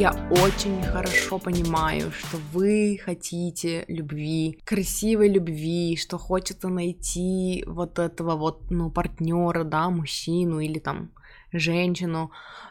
[0.00, 8.34] Я очень хорошо понимаю, что вы хотите любви, красивой любви, что хочется найти вот этого
[8.34, 11.10] вот, ну, партнера, да, мужчину или там
[11.52, 12.30] женщину,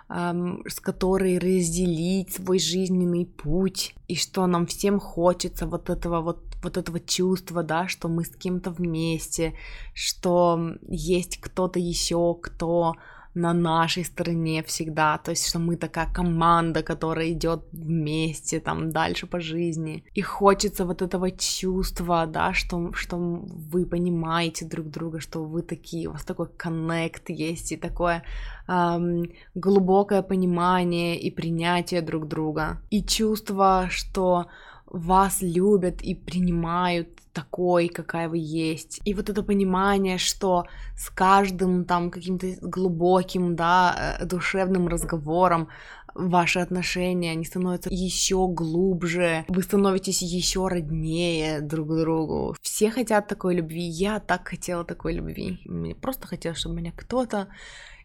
[0.10, 6.44] эм, с которой разделить свой жизненный путь, и что нам всем хочется вот этого вот
[6.64, 9.54] вот этого чувства, да, что мы с кем-то вместе,
[9.94, 12.96] что есть кто-то еще, кто
[13.34, 19.28] на нашей стороне всегда, то есть что мы такая команда, которая идет вместе там дальше
[19.28, 20.04] по жизни.
[20.14, 26.10] И хочется вот этого чувства, да, что, что вы понимаете друг друга, что вы такие,
[26.10, 28.24] у вас такой коннект есть и такое
[28.68, 32.82] эм, глубокое понимание и принятие друг друга.
[32.90, 34.48] И чувство, что
[34.90, 39.00] вас любят и принимают такой, какая вы есть.
[39.06, 40.66] И вот это понимание, что
[40.98, 45.70] с каждым там каким-то глубоким, да, э, душевным разговором
[46.16, 52.56] ваши отношения, они становятся еще глубже, вы становитесь еще роднее друг другу.
[52.62, 55.60] Все хотят такой любви, я так хотела такой любви.
[55.66, 57.48] Мне просто хотелось, чтобы меня кто-то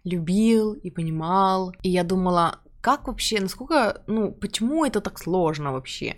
[0.04, 1.72] любил и понимал.
[1.82, 6.16] И я думала, как вообще, насколько, ну, почему это так сложно вообще?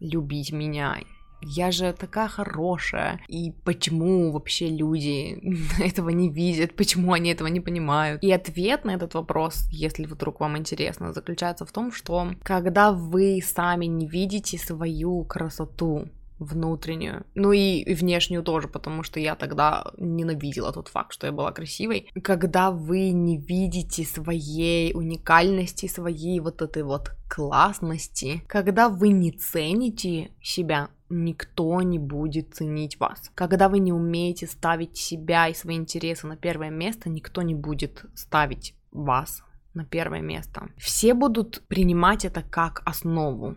[0.00, 0.98] Любить меня,
[1.40, 5.40] я же такая хорошая, и почему вообще люди
[5.80, 8.22] этого не видят, почему они этого не понимают?
[8.22, 13.40] И ответ на этот вопрос, если вдруг вам интересно, заключается в том, что когда вы
[13.44, 20.72] сами не видите свою красоту, внутреннюю, ну и, внешнюю тоже, потому что я тогда ненавидела
[20.72, 22.08] тот факт, что я была красивой.
[22.22, 30.30] Когда вы не видите своей уникальности, своей вот этой вот классности, когда вы не цените
[30.42, 33.30] себя, никто не будет ценить вас.
[33.34, 38.04] Когда вы не умеете ставить себя и свои интересы на первое место, никто не будет
[38.14, 39.42] ставить вас
[39.74, 40.68] на первое место.
[40.76, 43.56] Все будут принимать это как основу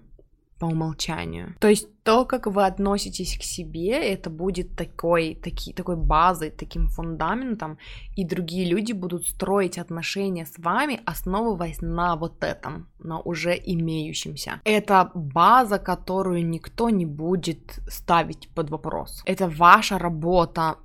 [0.62, 1.56] по умолчанию.
[1.60, 6.88] То есть то, как вы относитесь к себе, это будет такой, таки, такой базой, таким
[6.88, 7.78] фундаментом,
[8.16, 14.62] и другие люди будут строить отношения с вами, основываясь на вот этом, на уже имеющемся.
[14.64, 19.24] Это база, которую никто не будет ставить под вопрос.
[19.26, 20.76] Это ваша работа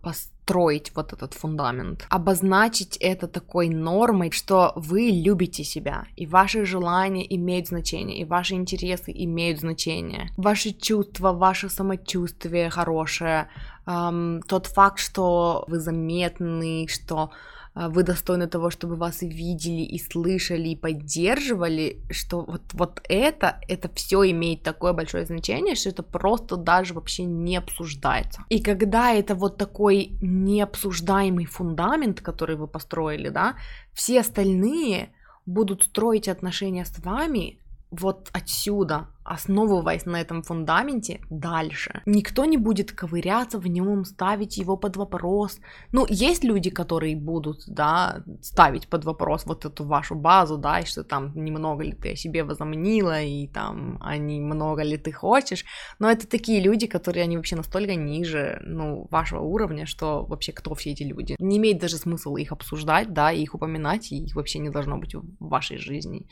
[0.47, 7.27] строить вот этот фундамент, обозначить это такой нормой, что вы любите себя, и ваши желания
[7.37, 13.49] имеют значение, и ваши интересы имеют значение, ваши чувства, ваше самочувствие хорошее,
[13.87, 17.31] эм, тот факт, что вы заметны, что
[17.77, 23.91] вы достойны того, чтобы вас видели и слышали и поддерживали, что вот, вот это, это
[23.95, 28.45] все имеет такое большое значение, что это просто даже вообще не обсуждается.
[28.49, 33.57] И когда это вот такой необсуждаемый фундамент, который вы построили, да,
[33.93, 35.11] все остальные
[35.45, 37.61] будут строить отношения с вами
[37.91, 42.03] вот отсюда, основываясь на этом фундаменте дальше.
[42.07, 45.59] Никто не будет ковыряться в нем, ставить его под вопрос.
[45.93, 50.87] Ну, есть люди, которые будут, да, ставить под вопрос вот эту вашу базу, да, и
[50.87, 55.65] что там немного ли ты о себе возомнила, и там, а много ли ты хочешь.
[55.99, 60.75] Но это такие люди, которые, они вообще настолько ниже, ну, вашего уровня, что вообще кто
[60.75, 61.37] все эти люди.
[61.39, 64.99] Не имеет даже смысла их обсуждать, да, и их упоминать, и их вообще не должно
[64.99, 66.27] быть в вашей жизни.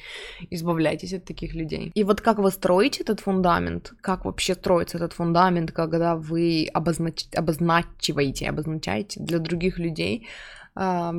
[0.50, 1.90] Избавляйтесь от таких людей.
[1.94, 6.68] И вот как вы строите строить этот фундамент, как вообще строится этот фундамент, когда вы
[6.74, 7.26] обознач...
[7.36, 10.26] обозначиваете, обозначаете для других людей,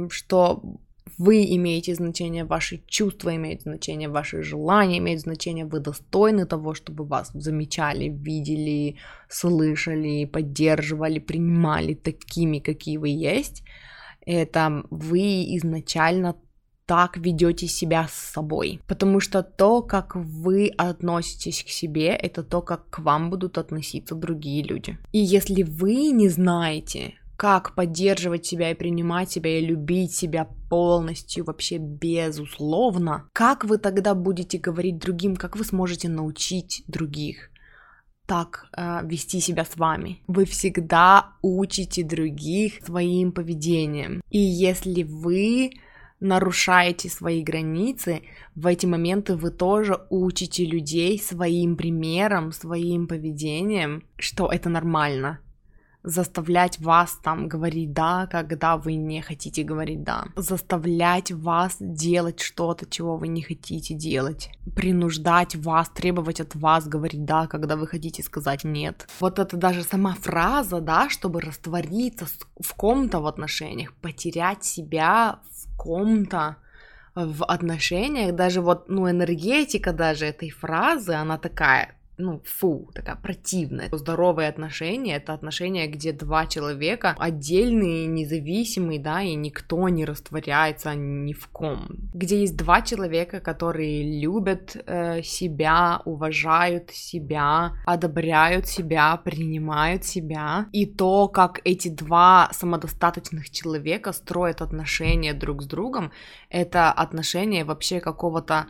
[0.10, 0.62] что
[1.18, 7.06] вы имеете значение, ваши чувства имеют значение, ваши желания имеют значение, вы достойны того, чтобы
[7.06, 8.96] вас замечали, видели,
[9.30, 13.64] слышали, поддерживали, принимали такими, какие вы есть.
[14.28, 16.36] Это вы изначально
[16.86, 18.80] так ведете себя с собой.
[18.88, 24.16] Потому что то, как вы относитесь к себе, это то, как к вам будут относиться
[24.16, 24.98] другие люди.
[25.12, 31.46] И если вы не знаете, как поддерживать себя и принимать себя и любить себя полностью,
[31.46, 37.50] вообще безусловно, как вы тогда будете говорить другим, как вы сможете научить других?
[38.28, 40.24] так э, вести себя с вами.
[40.26, 44.22] Вы всегда учите других своим поведением.
[44.32, 45.70] И если вы
[46.20, 48.24] нарушаете свои границы,
[48.56, 55.40] в эти моменты вы тоже учите людей своим примером, своим поведением, что это нормально.
[56.06, 62.86] Заставлять вас там говорить да, когда вы не хотите говорить да, заставлять вас делать что-то,
[62.86, 68.22] чего вы не хотите делать, принуждать вас, требовать от вас говорить да, когда вы хотите
[68.24, 69.08] сказать нет.
[69.20, 72.28] Вот это даже сама фраза, да, чтобы раствориться
[72.60, 76.58] в ком-то в отношениях, потерять себя в ком-то,
[77.16, 83.90] в отношениях, даже вот, ну, энергетика даже этой фразы, она такая, ну, фу, такая противная.
[83.92, 91.34] Здоровые отношения— это отношения, где два человека отдельные, независимые, да, и никто не растворяется ни
[91.34, 91.88] в ком.
[92.14, 100.68] Где есть два человека, которые любят э, себя, уважают себя, одобряют себя, принимают себя.
[100.72, 106.12] И то, как эти два самодостаточных человека строят отношения друг с другом,
[106.50, 108.68] это отношения вообще какого-то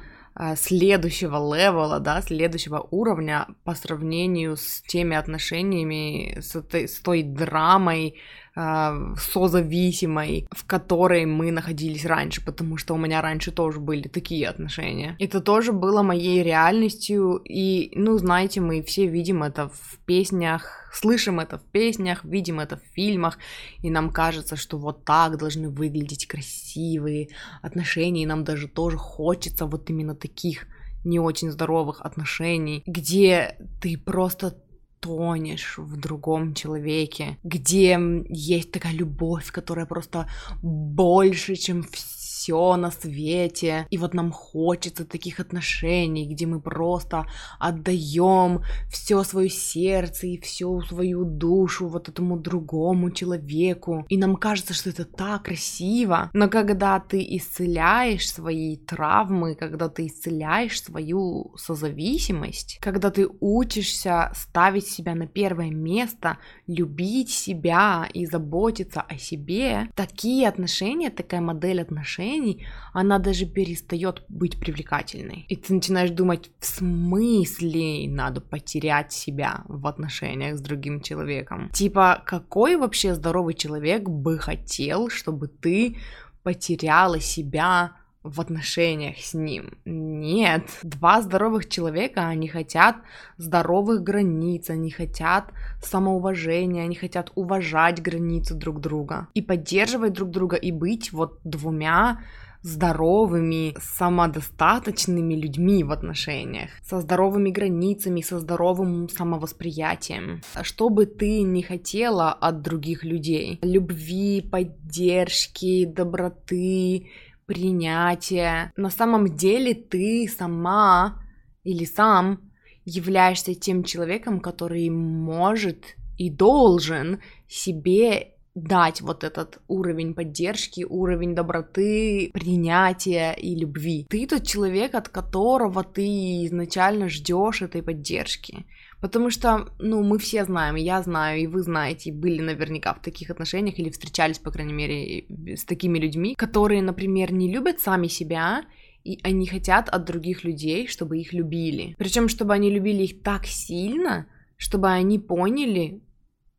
[0.56, 8.16] следующего левела, да, следующего уровня по сравнению с теми отношениями, с, этой, с той драмой,
[8.56, 14.48] э, созависимой, в которой мы находились раньше, потому что у меня раньше тоже были такие
[14.48, 15.16] отношения.
[15.20, 21.40] Это тоже было моей реальностью, и, ну, знаете, мы все видим это в песнях, слышим
[21.40, 23.38] это в песнях, видим это в фильмах,
[23.84, 27.30] и нам кажется, что вот так должны выглядеть красивые
[27.62, 30.68] отношения, и нам даже тоже хочется вот именно таких
[31.06, 34.58] не очень здоровых отношений, где ты просто
[35.06, 40.28] тонешь в другом человеке, где есть такая любовь, которая просто
[40.64, 47.26] больше, чем все все на свете, и вот нам хочется таких отношений, где мы просто
[47.60, 54.76] отдаем все свое сердце и всю свою душу вот этому другому человеку, и нам кажется,
[54.76, 62.78] что это так красиво, но когда ты исцеляешь свои травмы, когда ты исцеляешь свою созависимость,
[62.80, 66.38] когда ты учишься ставить себя на первое место,
[66.68, 74.24] любить себя и заботиться о себе, такие отношения, такая модель отношений отношений, она даже перестает
[74.30, 75.46] быть привлекательной.
[75.50, 81.70] И ты начинаешь думать, в смысле надо потерять себя в отношениях с другим человеком?
[81.74, 85.98] Типа, какой вообще здоровый человек бы хотел, чтобы ты
[86.44, 87.92] потеряла себя
[88.26, 89.78] в отношениях с ним.
[89.86, 90.64] Нет.
[90.84, 92.98] Два здоровых человека, они хотят
[93.38, 95.52] здоровых границ, они хотят
[95.82, 102.20] самоуважения, они хотят уважать границы друг друга и поддерживать друг друга и быть вот двумя
[102.66, 110.42] здоровыми, самодостаточными людьми в отношениях, со здоровыми границами, со здоровым самовосприятием.
[110.64, 117.12] Что бы ты не хотела от других людей, любви, поддержки, доброты,
[117.46, 118.72] принятие.
[118.76, 121.22] На самом деле ты сама
[121.64, 122.52] или сам
[122.86, 132.32] являешься тем человеком, который может и должен себе дать вот этот уровень поддержки, уровень доброты,
[132.34, 134.08] принятия и любви.
[134.10, 138.66] Ты тот человек, от которого ты изначально ждешь этой поддержки.
[139.02, 143.02] Потому что, ну, мы все знаем, я знаю, и вы знаете, и были наверняка в
[143.02, 145.26] таких отношениях или встречались, по крайней мере,
[145.56, 148.64] с такими людьми, которые, например, не любят сами себя,
[149.04, 151.96] и они хотят от других людей, чтобы их любили.
[151.98, 154.28] Причем, чтобы они любили их так сильно,
[154.58, 156.02] чтобы они поняли,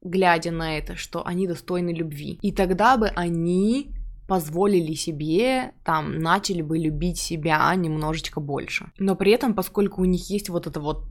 [0.02, 2.38] глядя на это, что они достойны любви.
[2.42, 3.92] И тогда бы они
[4.28, 8.92] позволили себе, там, начали бы любить себя немножечко больше.
[8.98, 11.04] Но при этом, поскольку у них есть вот это вот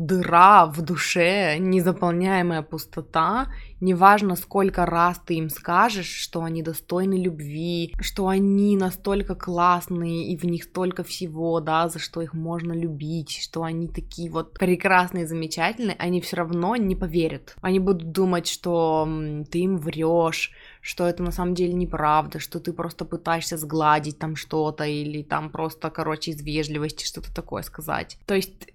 [0.00, 3.48] дыра в душе, незаполняемая пустота,
[3.80, 10.38] неважно сколько раз ты им скажешь, что они достойны любви, что они настолько классные и
[10.38, 15.26] в них столько всего, да, за что их можно любить, что они такие вот прекрасные,
[15.26, 17.56] замечательные, они все равно не поверят.
[17.60, 19.06] Они будут думать, что
[19.50, 24.36] ты им врешь, что это на самом деле неправда, что ты просто пытаешься сгладить там
[24.36, 28.18] что-то или там просто, короче, из вежливости что-то такое сказать.
[28.26, 28.68] То есть,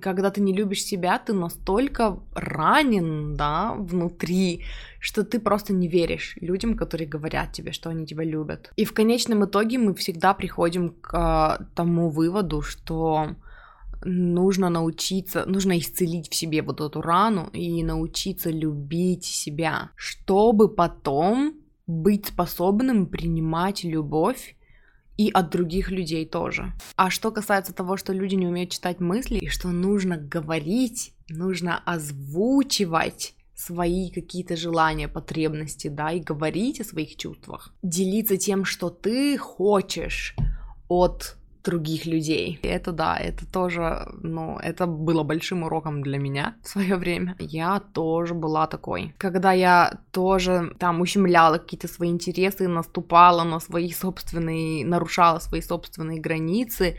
[0.00, 4.62] когда ты не любишь себя, ты настолько ранен, да, внутри,
[5.00, 8.72] что ты просто не веришь людям, которые говорят тебе, что они тебя любят.
[8.76, 13.34] И в конечном итоге мы всегда приходим к а, тому выводу, что
[14.04, 21.54] нужно научиться, нужно исцелить в себе вот эту рану и научиться любить себя, чтобы потом
[21.86, 24.56] быть способным принимать любовь
[25.16, 26.72] и от других людей тоже.
[26.96, 31.78] А что касается того, что люди не умеют читать мысли, и что нужно говорить, нужно
[31.84, 39.36] озвучивать свои какие-то желания, потребности, да, и говорить о своих чувствах, делиться тем, что ты
[39.36, 40.36] хочешь
[40.86, 41.37] от
[41.68, 42.58] других людей.
[42.62, 47.36] И это да, это тоже, ну, это было большим уроком для меня в свое время.
[47.38, 49.14] Я тоже была такой.
[49.18, 56.20] Когда я тоже там ущемляла какие-то свои интересы, наступала на свои собственные, нарушала свои собственные
[56.20, 56.96] границы,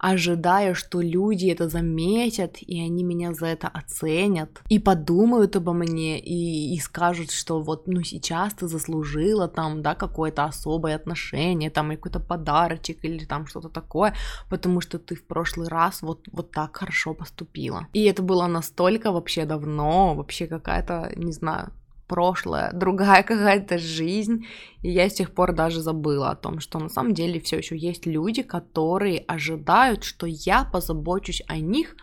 [0.00, 6.18] ожидая, что люди это заметят, и они меня за это оценят, и подумают обо мне,
[6.18, 11.90] и, и скажут, что вот, ну, сейчас ты заслужила там, да, какое-то особое отношение, там,
[11.90, 14.14] какой-то подарочек, или там что-то такое,
[14.48, 17.86] потому что ты в прошлый раз вот, вот так хорошо поступила.
[17.92, 21.72] И это было настолько вообще давно, вообще какая-то, не знаю,
[22.10, 24.46] прошлое, другая какая-то жизнь,
[24.82, 27.76] и я с тех пор даже забыла о том, что на самом деле все еще
[27.78, 31.96] есть люди, которые ожидают, что я позабочусь о них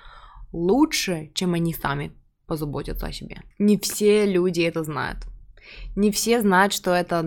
[0.54, 2.12] лучше, чем они сами
[2.48, 3.42] позаботятся о себе.
[3.60, 5.18] Не все люди это знают.
[5.96, 7.22] Не все знают, что это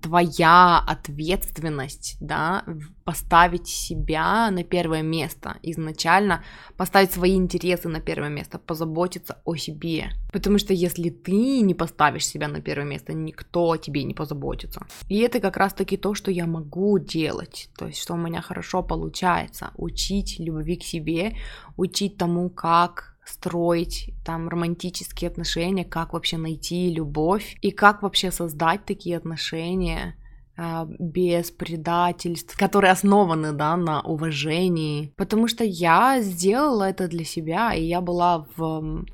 [0.00, 2.64] твоя ответственность, да,
[3.04, 6.42] поставить себя на первое место изначально,
[6.76, 10.10] поставить свои интересы на первое место, позаботиться о себе.
[10.32, 14.86] Потому что если ты не поставишь себя на первое место, никто о тебе не позаботится.
[15.08, 18.82] И это как раз-таки то, что я могу делать, то есть что у меня хорошо
[18.82, 21.36] получается, учить любви к себе,
[21.76, 28.84] учить тому, как строить там романтические отношения, как вообще найти любовь и как вообще создать
[28.84, 30.16] такие отношения
[30.56, 35.12] а, без предательств, которые основаны, да, на уважении.
[35.16, 39.04] Потому что я сделала это для себя, и я была в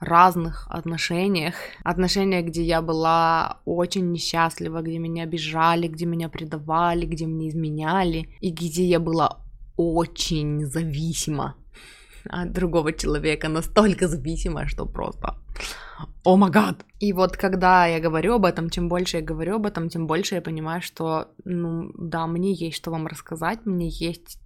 [0.00, 1.54] разных отношениях.
[1.84, 8.28] Отношениях, где я была очень несчастлива, где меня обижали, где меня предавали, где мне изменяли,
[8.40, 9.38] и где я была
[9.76, 11.56] очень зависима
[12.28, 15.36] от другого человека, настолько зависимая, что просто
[16.24, 16.84] о май гад.
[17.00, 20.36] И вот когда я говорю об этом, чем больше я говорю об этом, тем больше
[20.36, 24.38] я понимаю, что, ну, да, мне есть что вам рассказать, мне есть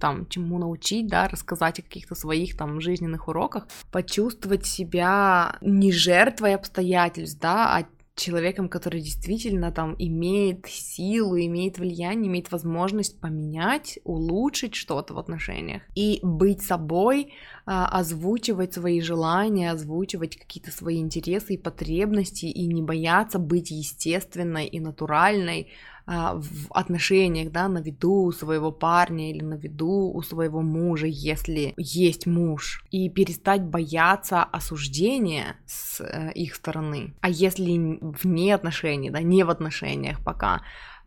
[0.00, 6.54] там чему научить, да, рассказать о каких-то своих там жизненных уроках, почувствовать себя не жертвой
[6.54, 7.86] обстоятельств, да, а
[8.20, 15.82] человеком, который действительно там имеет силу, имеет влияние, имеет возможность поменять, улучшить что-то в отношениях
[15.94, 17.32] и быть собой,
[17.66, 24.66] а, озвучивать свои желания, озвучивать какие-то свои интересы и потребности и не бояться быть естественной
[24.66, 25.68] и натуральной,
[26.06, 31.74] в отношениях, да, на виду у своего парня или на виду у своего мужа, если
[31.76, 37.14] есть муж, и перестать бояться осуждения с э, их стороны.
[37.20, 40.62] А если вне отношений, да, не в отношениях пока,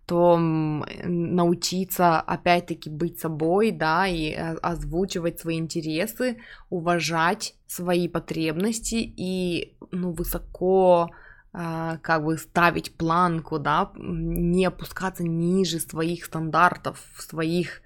[0.06, 6.38] то научиться опять-таки быть собой, да, и э, озвучивать свои интересы,
[6.70, 11.23] уважать свои потребности и, ну, высоко а,
[11.54, 17.82] как бы ставить планку, да, не опускаться ниже своих стандартов, своих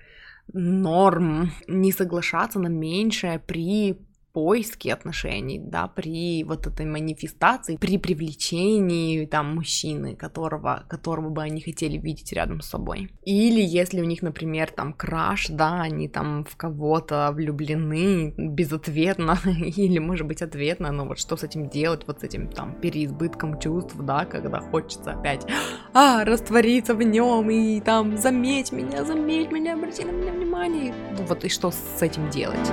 [0.53, 3.97] норм, не соглашаться на меньшее при
[4.37, 11.59] поиске отношений, да, при вот этой манифестации, при привлечении там мужчины, которого, которого бы они
[11.59, 13.09] хотели видеть рядом с собой.
[13.25, 19.97] Или если у них, например, там краш, да, они там в кого-то влюблены безответно, или,
[19.97, 23.95] может быть, ответно, но вот что с этим делать, вот с этим там переизбытком чувств,
[23.99, 25.47] да, когда хочется опять,
[25.95, 30.93] а, раствориться в нем и там заметь меня, заметь меня, обрати на меня внимание.
[31.27, 32.71] Вот и что с этим делать?